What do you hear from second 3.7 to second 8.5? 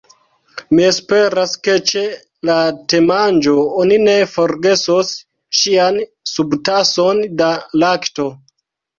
oni ne forgesos ŝian subtason da lakto.